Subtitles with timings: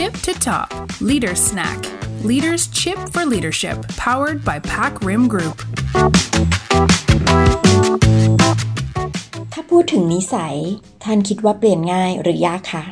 [0.00, 0.68] tip to top
[1.02, 1.78] Leader Snack.
[2.30, 5.56] Leaders Chip for Leadership powered by Pack Rim Group
[9.52, 10.56] ถ้าพูดถึงนิสัย
[11.04, 12.84] ท่านคิดว่าเปลี่ยนง่ายหรือยากคะ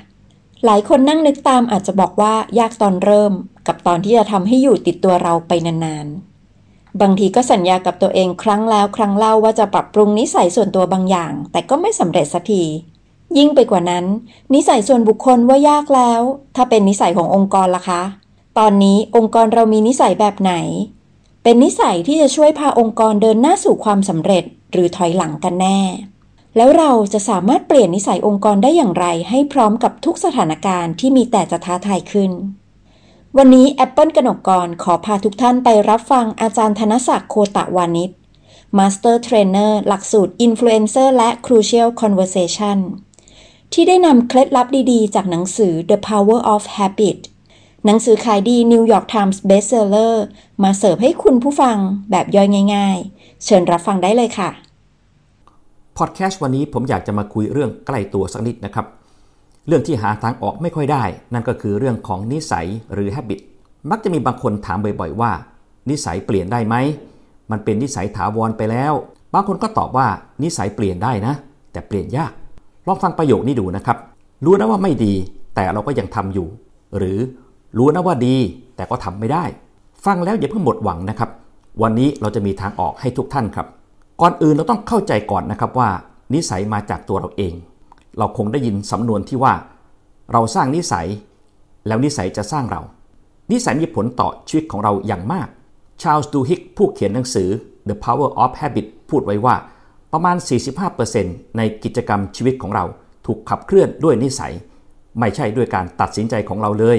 [0.64, 3.32] หลายคนนั่งนึกตามอาจจะบอกว่ายากตอนเริ่ม
[3.66, 12.64] กับตอนที่จะทำให้อยู่ติดตัวเราไปนานๆ บางทีก็สัญญากับตัวเองครั้งแล้วครั้งเล่าว่าจะปรับปรุงนิสัยส่วนตัวบางอย่าง แต่ก็ไม่สำเร็จสักที
[13.36, 14.04] ยิ่งไปกว่านั้น
[14.54, 16.22] นิสัยส่วนบุคคลว่ายากแล้ว
[16.56, 18.02] ถ้าเป็นนิสัยขององค์กรล่ะคะ
[18.58, 20.54] ตอนนี้องค์กรเรามีนิสัยแบบไหน
[21.42, 25.80] เป็นนิสัยที่จะช่วยพาองค์กรเดินหน้าสู่ความสำเร็จ หรือถอยหลังกันแน่
[26.56, 32.30] แล้วเราจะสามารถเปลี่ยนนิสัยองค์กรได้อย่างไร ให้พร้อมกับทุกสถานการณ์ที่มีแต่จะท้าทายขึ้น
[33.36, 38.10] วันนี้ Apple กนกกรขอพาทุกท่านไปรับฟังอาจารย์ธนศักดิ์โคตะวานิช
[38.78, 42.78] Master Trainer หลักสูตร Influencer และ Crucial Conversation
[43.72, 47.18] ที่ได้นำเคล็ดลับดีๆ จากหนังสือ The Power of Habit
[47.84, 50.14] หนังสือขายดี New York Times Bestseller
[50.62, 51.76] มาเสิร์ฟให้คุณผู้ฟัง
[52.10, 54.50] แบบย่อยง่าย ๆ เชิญรับฟังได้เลยค่ะ
[55.98, 58.86] พอดแคสต์วันนี้ผมอยากจะมาคุยเรื่องใกล้ตัวสักนิดนะครับ
[59.66, 63.40] เรื่องที่หาทางออกไม่ค่อยได้ นั่นก็คือเรื่องของนิสัยหรือ habit
[63.90, 65.32] มักจะมีบางคนถามบ่อยๆว่า
[65.90, 66.74] นิสัยเปลี่ยนได้ไหม
[67.50, 68.92] มันเป็นนิสัยถาวรไปแล้ว
[69.34, 70.06] บางคนก็ตอบว่า
[70.42, 71.34] นิสัยเปลี่ยนได้นะ
[71.72, 72.32] แต่เปลี่ยนยาก
[72.88, 73.96] ลองฟังประโยคนี้ดูนะครับ
[74.44, 75.12] รู้นะว่าไม่ดี
[75.54, 76.46] แต่เราก็ยังทำอยู่
[76.96, 77.18] หรือ
[77.78, 78.36] รู้นะว่าดี
[78.76, 79.44] แต่ก็ทำไม่ได้
[80.04, 81.30] ฟังแล้วอย่าเพิ่งหมดหวังนะครับ
[81.82, 83.66] วันนี้เราจะมีทางออกให้ทุกท่านครับ
[84.20, 85.88] ก่อนอื่นเราต้องเข้าใจก่อนนะครับว่า
[86.34, 87.54] นิสัยมาจากตัวเราเอง
[88.18, 89.54] เราคงได้ยินสำนวนที่ว่า
[90.32, 91.06] เราสร้างนิสัย
[91.86, 92.80] แล้วนิสัยจะสร้างเรา
[93.52, 95.48] นิสัยมีผลต่อชีวิตของเราอย่างมาก
[96.02, 97.48] ชาลส์ดูฮิกผู้เขียนหนังสือ
[97.88, 99.54] The Power of Habit พูดไว้ว่า
[100.12, 100.36] ประมาณ
[100.96, 102.84] 45%ในกิจกรรมชีวิตของเรา
[103.26, 104.52] ถูกขับเคลื่อนด้วยนิสัย
[105.18, 106.98] ไม่ใช่ด้วยการตัดสินใจของเราเลย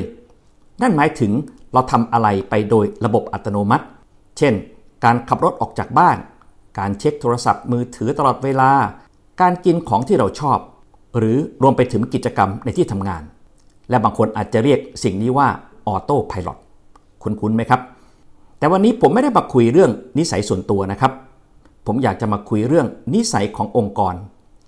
[0.82, 1.32] นั่นหมายถึง
[1.74, 3.86] เราทำอะไรไปโดยระบบอัตโนมัติ
[4.38, 4.54] เช่น
[5.06, 6.18] การขับรถออกจากบ้าน
[6.80, 8.72] การเช็คโทรศัพท์มือถือตลอดเวลา
[9.42, 10.60] การกินของที่เราชอบ
[11.18, 13.24] หรือรวมไปถึงกิจกรรมในที่ทำงาน
[13.90, 15.48] และบางคนอาจจะเรียกสิ่งนี้ว่า
[15.88, 16.50] ออโต้พายロ
[17.24, 17.82] คุ้นๆไหมครับ
[18.60, 21.12] แต่วันนี้ผมไม่ได้มาคุยเรื่องนิสัยส่วนตัวนะครับ
[21.92, 24.16] ผมอยากจะมาคุยเรื่องนิสัยขององค์กร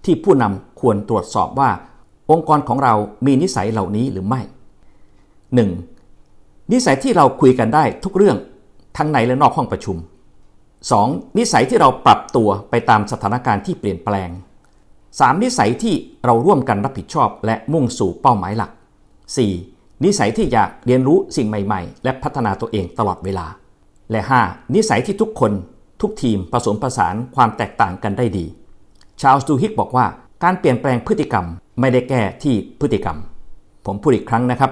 [0.06, 1.70] ที่ผู้นำควรตรวจสอบว่า
[2.32, 2.94] องค์กรของเรา
[3.26, 4.42] มีนิสัยเหล่านี้หรือไม่
[5.76, 6.72] 1.
[6.72, 8.38] นิสัยที่เราคุยกันได้ทุกเรื่อง
[8.98, 9.98] ทั้งในและนอกห้องประชุม
[10.92, 11.38] 2.
[11.38, 14.30] นิสัยที่เราปรับตัวไปตามสถานการณ์ที่เปลี่ยนแปลง
[14.88, 15.44] 3.
[15.44, 15.96] นิสัยที่
[16.26, 18.72] เราร่วมกันรับผิดชอบ และมุ่งสู่เป้าหมายหลัก
[19.38, 20.04] 4.
[20.04, 23.48] นิสัยที่อยากเรียนรู้สิ่งใหม่ ๆ และพัฒนาตัวเองตลอดเวลา
[24.12, 24.76] และ 5.
[24.76, 25.52] นิสัยที่ทุกคน
[26.02, 28.46] ทุกทีมผสมผสานความแตกต่างกันได้ดี
[29.22, 30.06] ชาลส์ดูฮิกบอกว่า
[30.44, 31.46] การเปลี่ยนแปลงพฤติกรรม
[31.80, 33.18] ไม่ได้แก้ที่พฤติกรรม
[33.86, 34.72] ผมพูดอีกครั้งนะครับ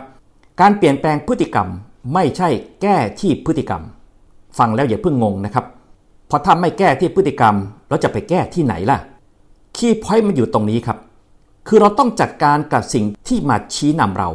[0.62, 1.68] การเปลี่ยนแปลงพฤติกรรม
[2.14, 2.50] ไม่ใช่
[2.82, 3.82] แก้ที่พฤติกรรม
[4.58, 5.66] ฟังแล้วอย่าเพิ่งงงนะครับ
[6.30, 7.56] พอทำไม่แก้ที่พฤติกรรม
[7.90, 9.00] เราจะไปแก้ที่ไหนล่ะ
[9.78, 10.98] คีย์พอยต์มันอยู่ตรงนี้ครับ
[11.68, 14.30] คือเราต้องจัดการกับสิ่งที่มาชี้นำเรา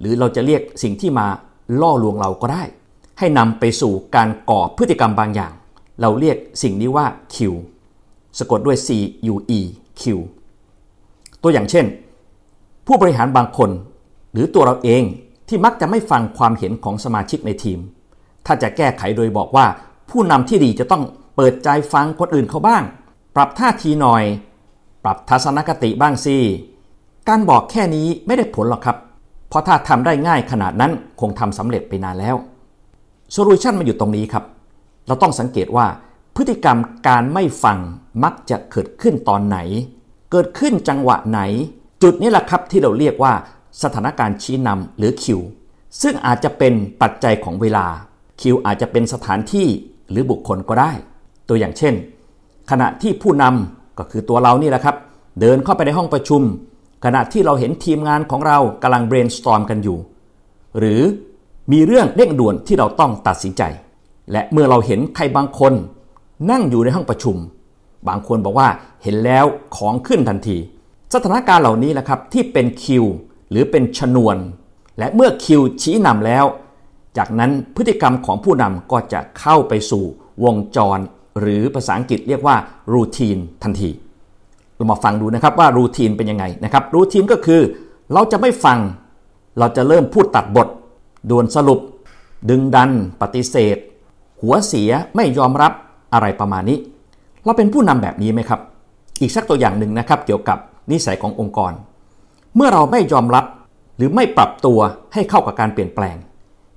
[0.00, 1.26] หรือเราจะเรียกสิ่งที่มา
[1.80, 2.62] ล่อลวงเราก็ได้
[3.18, 5.52] ให้นำไปสู่การก่อพฤติกรรมบางอย่าง
[6.00, 7.36] เราเรียกสิ่งนี้ว่า Q
[8.38, 8.88] สะกดด้วย C
[9.32, 9.60] U E
[10.00, 10.02] Q
[11.42, 11.86] ตัวอย่างเช่น
[12.86, 13.70] ผู้บริหารบางคน
[14.32, 15.02] หรือตัวเราเอง
[15.48, 17.78] ที่มักจะไม่ฟังความเห็นของสมาชิกในทีม
[18.46, 19.66] ถ้าจะแก้ไขโดยบอกว่า
[20.10, 21.02] ผู้นำที่ดีจะต้อง
[21.36, 22.82] เปิดใจฟังคนอื่นเขาบ้าง
[23.36, 24.22] ปรับท่าทีหน่อย
[25.04, 26.36] ปรับทัศนคติบ้างสิ
[27.28, 28.96] การบอกแค่นี้ไม่ได้ผลหรอกครับ
[29.48, 32.36] เพราะถ้าทำได้ง่ายขนาดนั้นคงทำสำเร็จไปนานแล้ว
[33.32, 34.44] โซลูชันมันอยู่ตรงนี้ครับ
[35.08, 35.86] เราต้องสังเกตว่า
[36.36, 37.78] พฤติกรรมการไม่ฟัง
[38.24, 39.58] มักจะเกิดขึ้นตอนไหน
[40.30, 41.40] เกิดขึ้นจังหวะไหน
[42.02, 43.32] จุดนี้แหละครับที่เราเรียกว่า
[43.82, 45.40] สถานการณ์ชี้นำหรือคิว
[46.02, 47.86] ซึ่งอาจจะเป็นปัจจัยของเวลา
[48.40, 49.66] คิวอาจจะเป็นสถานที่
[50.10, 50.92] หรือบุคคลก็ได้
[51.48, 51.94] ตัวอย่างเช่น
[52.70, 54.96] ขณะที่ผู้นำก็คือตัวเรานี่แหละครับ
[55.40, 56.42] เดินเข้าไปในห้องประชุม
[57.04, 59.98] ขณะที่เราเห็นทีมงานของเรากำลัง brainstorm กันอยู่
[60.78, 61.00] หรือ
[61.72, 63.62] มีเรื่องเร่งด่วนที่เราต้องตัดสินใจ
[64.32, 65.72] และเมื่อเราเห็นใครบางคน
[66.50, 67.36] นั่งอยู่ในห้องประชุม
[68.08, 68.68] บางคนบอกว่า
[69.02, 69.44] เห็นแล้ว
[69.76, 70.56] ของขึ้นทันที
[71.14, 73.04] สถานการณ์เหล่านี้แหละครับที่เป็นคิว
[73.50, 74.36] หรือเป็นชนวน
[74.98, 76.44] และเมื่อคิวชี้นำแล้ว
[77.18, 80.04] จากนั้นพฤติกรรมของผู้นำก็จะเข้าไปสู่
[80.44, 80.98] วงจร
[81.40, 82.56] หรือภาษาอังกฤษเรียกว่า
[82.92, 83.90] รูทีนทันที
[84.76, 87.60] เรามาฟังดูนะครับว่ารูทีนเป็นยังไงนะครับรูทีนก็คือ
[88.12, 88.78] เราจะไม่ฟัง
[89.58, 90.68] เราจะเริ่มพูดตัดบท
[91.30, 91.80] ด่วนสรุป
[92.50, 92.90] ดึงดัน
[93.20, 93.76] ปฏิเสธ
[94.42, 95.72] หัวเสียไม่ยอมรับ
[96.14, 96.78] อะไรประมาณนี้
[97.44, 98.60] เราเป็นผู้นำแบบนี้ไหมครับ
[99.20, 100.58] อีกสักตัวอย่างหนึ่งนะครับ เกี่ยวกับ
[100.90, 101.72] นิสัยขององค์กร
[102.56, 103.44] เมื่อเราไม่ยอมรับ
[103.96, 104.80] หรือไม่ปรับตัว
[105.12, 106.16] ให้เข้ากับการเปลี่ยนแปลง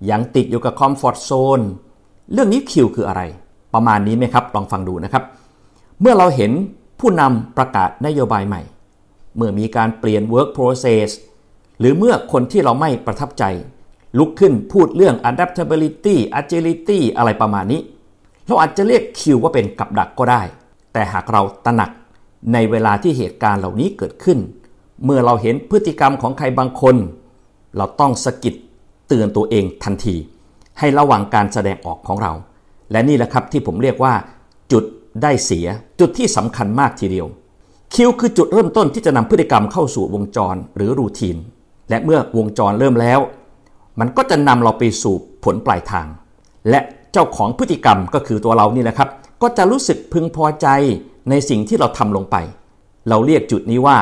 [0.09, 1.59] ยังติดอยู่กับคอมฟอร์ทโซน
[2.33, 3.21] เรื่องนี้คิวคืออะไร
[3.73, 5.23] ประมาณนี้ไหมครับ ลองฟังดูนะครับ
[6.01, 6.51] เมื่อเราเห็น
[6.99, 8.61] ผู้นำประกาศนโยบายใหม่
[9.35, 11.09] เมื่อมีการเปลี่ยน work process
[11.79, 13.43] หรือเมื่อคนที่เราไม่ประทับใจ
[14.17, 17.81] ลุกขึ้นพูดเรื่อง adaptability agility อะไรประมาณนี้
[18.47, 20.41] เราอาจจะเรียกคิวว่าเป็นกับดักก็ได้
[20.93, 21.91] แต่หากเราตระหนัก
[22.53, 24.39] ในเวลาที่เหตุการณ์เหล่านี้เกิดขึ้น
[25.05, 26.95] เมื่อเราเห็นพฤติกรรมของใครบางคน
[27.77, 28.55] เราต้องสะกิด
[29.07, 30.15] เตือนตัวเองทันที
[30.79, 32.33] ให้ระวังการแสดงออกของเรา
[32.91, 34.13] และนี่แหละครับที่ผมเรียกว่า
[34.71, 34.83] จุด
[35.23, 35.67] ได้เสีย
[35.99, 37.27] จุดที่สำคัญมากทีเดียว
[37.93, 41.37] คิวคือจุดเริ่มต้นที่จะนำพฤติกรรมเข้าสู่วงจรหรือรูทีน
[41.89, 43.19] และเมื่อวงจรเริ่มแล้ว
[43.99, 46.07] มันก็จะนำเราไปสู่ผลปลายทาง
[46.69, 46.79] และ
[47.13, 49.09] เจ้าของพฤติกรรมก็คือตัวเรานี่แหละครับ
[49.41, 50.67] ก็จะรู้สึกพึงพอใจ
[51.29, 52.35] ในสิ่งที่เราทำลงไป
[53.09, 53.97] เราเรียกจุดนี้ว่า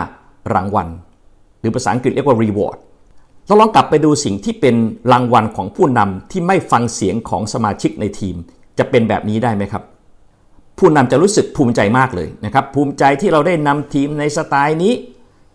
[0.53, 0.87] รางวัล
[1.59, 2.77] หรือภาษาอังกฤษเรียกว่า reward
[3.47, 4.75] เราลองกลับไปดูสิ่งที่เป็น
[5.11, 8.35] รางวัลของผู้นำที่ไม่ฟังเสียงของสมาชิกในทีม
[8.77, 9.83] จะเป็นแบบนี้ได้ไหมครับ
[10.77, 14.93] ผู้นำจะรู้สึกภูมิใจมากเลยนะครับ ภูมิใจที่เราได้นำทีมในสไตล์นี้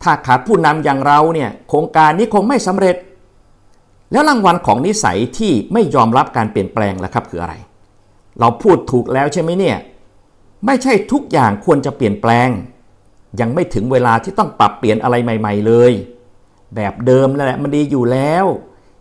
[0.03, 2.97] ถ้าขาดผู้นำอย่างเราเนี่ยโครงการนี้คงไม่สำเร็จ
[4.15, 7.55] แล้วรางวัลของนิสัยที่ไม่ยอมรับการเปลี่ยนแปลงล่ะครับคืออะไร
[8.41, 9.77] เราพูดถูกแล้วใช่ไหมเนี่ย
[10.67, 12.49] ไม่ใช่ทุกอย่างควรจะเปลี่ยนแปลง
[13.41, 15.93] ยังไม่ถึงเวลาที่ต้องปรับเปลี่ยนอะไรใหม่ ๆ เลย
[16.77, 18.45] แบบเดิมแหละมันดีอยู่แล้ว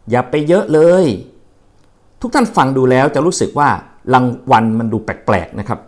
[0.10, 1.06] อย่าไปเยอะเลย
[2.22, 3.70] ทุกท่านฟังดูแล้วจะรู้สึกว่า
[4.14, 5.80] รางวัลมันดูแปลกๆนะครับ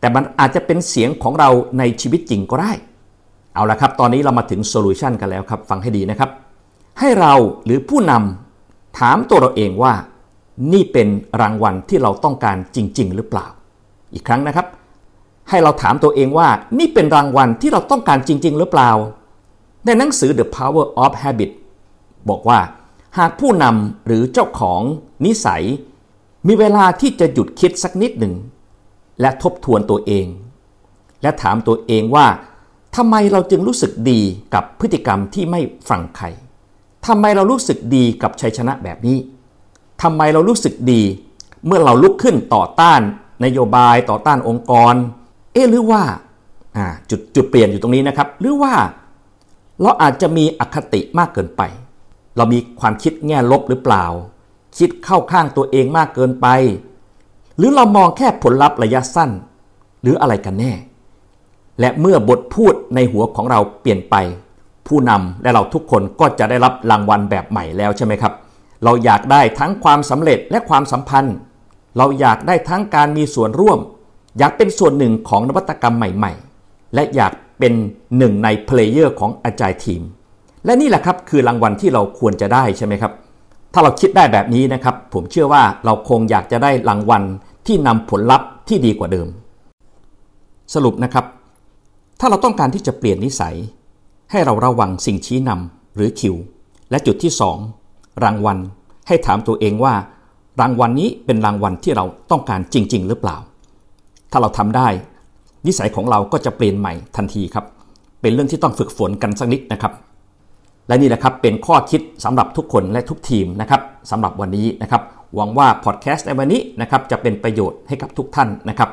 [0.00, 2.72] แต่มันอาจจะเป็นเสียงของเราในชีวิตจริงก็ได้
[3.54, 6.30] เอาละครับ ตอนนี้เรามาถึงโซลูชันกันแล้วครับ ฟังให้ดีนะครับ
[7.00, 7.34] ให้เรา
[7.64, 8.43] หรือผู้นำ
[8.98, 9.94] ถามตัวเราเองว่า
[10.72, 11.08] นี่เป็น
[11.40, 13.46] รางวัลที่เราต้องการจริง ๆ หรือเปล่า
[14.14, 14.66] อีกครั้งนะครับ
[15.48, 16.48] ให้เราถามตัวเองว่า
[16.78, 18.90] นี่เป็นรางวัลที่เราต้องการจริง ๆ หรือเปล่า
[19.84, 21.50] ในหนังสือ The Power of Habit
[22.28, 22.60] บอกว่า
[23.18, 24.80] หากผู้นำหรือเจ้าของ
[25.24, 25.64] นิสัย
[26.46, 28.34] มีเวลาที่จะหยุดคิดสักนิดหนึ่ง
[29.20, 30.26] และทบทวนตัวเอง
[31.22, 32.26] และถามตัวเองว่า
[32.96, 34.20] ทำไมเราจึงรู้สึกดี
[34.54, 36.26] กับพฤติกรรมที่ไม่ฟังใคร
[37.06, 39.18] ทำไมเรารู้สึกดีกับชัยชนะแบบนี้
[40.02, 41.02] ทำไมเรารู้สึกดี
[41.66, 43.00] เมื่อเราลุกขึ้นต่อต้าน
[43.44, 44.94] นโยบายต่อต้านองค์กร
[45.52, 46.02] เอ๊หรือว่า
[47.10, 48.74] จุดจุดเปลี่ยนอยู่ตรงนี้นะครับ หรือว่า
[49.80, 51.62] เราอาจจะมีอคติมากเกินไป
[52.36, 54.04] เรามีความคิดแง่ลบหรือเปล่า
[54.78, 56.46] คิดเข้าข้างตัวเองมากเกินไป
[57.56, 59.30] หรือเรามองแค่ผลลัพธ์ระยะสั้น
[60.02, 60.72] หรืออะไรกันแน่
[61.80, 64.16] และเมื่อบทพูดในหัวของเราเปลี่ยนไป
[64.88, 68.32] ผู้นำและเราทุกคนก็จะได้รับรางวัลแบบใหม่แล้วใช่ไหมครับ
[68.84, 71.36] เราอยากได้ทั้งความสำเร็จและความสัมพันธ์
[71.98, 73.78] เราอยากได้ทั้งการมีส่วนร่วม
[74.38, 76.32] อยากเป็นส่วนหนึ่งของนวัตกรรมใหม่
[76.64, 77.72] ๆ และอยากเป็น
[78.18, 80.02] หนึ่งใน player ของ agile team
[80.64, 83.12] และนี่แหละครับคือรางวัลที่เราควรจะได้ใช่ไหมครับ
[83.72, 87.22] ถ้าเราคิดได้แบบนี้นะครับ ผมเชื่อว่าเราคงอยากจะได้รางวัล
[87.66, 89.28] ที่นำผลลัพธ์ที่ดีกว่าเดิม
[90.74, 91.24] สรุปนะครับ
[92.20, 93.56] ถ้าเราต้องการที่จะเปลี่ยนนิสัย
[94.30, 96.34] ให้เราระวังสิ่งชี้นำหรือคิว
[96.90, 97.32] และจุดที่
[97.76, 98.58] 2 รางวัล
[99.08, 99.94] ให้ถามตัวเองว่า
[100.60, 103.36] รางวัลนนี้เป็นรางวัลที่เราต้องการจริง ๆ หรือเปล่า
[104.30, 104.88] ถ้าเราทำได้
[105.66, 107.64] นิสัยของเราก็จะเปลี่ยนใหม่ทันทีครับ
[108.20, 109.92] เป็นเรื่องที่ต้องฝึกฝนกันสักนิดนะครับ
[110.88, 113.80] และนี่แหละครับเป็นข้อคิดสำหรับทุกคนและทุกทีมนะครับ
[114.10, 115.02] สำหรับวันนี้นะครับ
[115.34, 118.90] หวังว่าพอดแคสต์ในวันนี้นะครับจะเป็นประโยชน์ให้กับทุกท่านนะครับ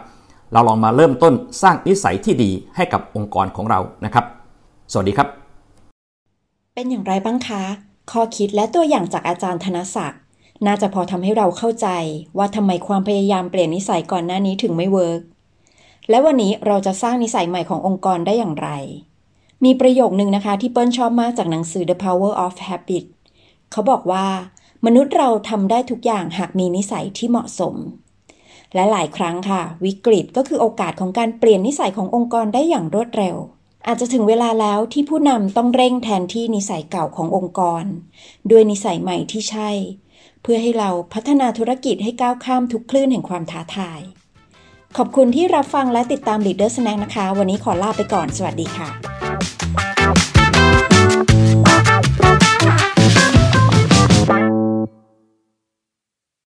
[0.53, 4.25] เราลองมาเริ่มต้นสร้างนิสัยที่ดีให้กับองค์กรของเรานะครับ
[4.93, 5.29] สวัสดีครับ
[6.75, 7.63] เป็นอย่างไรบ้างคะ
[8.11, 10.21] ข้อคิดและตัวอย่างจากอาจารย์ธนศักดิ์
[10.65, 11.87] น่าจะพอทำให้เราเข้าใจ
[12.37, 15.21] ว่าทำไมความพยายามเปลี่ยนนิสัยก่อนหน้านี้ถึงไม่เวิร์ก
[16.09, 18.69] และวันนี้เราจะสร้างนิสัยใหม่ขององค์กรได้อย่างไร
[19.63, 23.05] มีประโยคนึงนะคะที่เปิ้ลชอบมากจากหนังสือ The Power of Habit
[23.71, 24.27] เขาบอกว่า
[24.85, 27.75] มนุษย์เราทำได้ทุกอย่างหากมีนิสัยที่เหมาะสม
[28.73, 33.37] และหลายครั้งค่ะ วิกฤตก็คือโอกาสของการเปลี่ยนนิสัยขององค์กรได้อย่างรวดเร็ว
[33.87, 37.83] อาจจะถึงเวลาแล้วที่ผู้นำต้องเร่งแทนที่นิสัยเก่าขององค์กร
[38.51, 39.69] ด้วยนิสัยใหม่ที่ใช่
[40.41, 44.01] เพื่อให้เราพัฒนาธุรกิจให้ก้าวข้ามทุกคลื่นแห่งความท้าทาย
[44.97, 49.20] ขอบคุณที่รับฟังและติดตาม Leader Snack นะคะ วันนี้ขอลาไปก่อน สวัสดีค่ะ